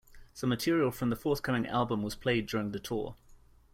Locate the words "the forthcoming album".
1.11-2.01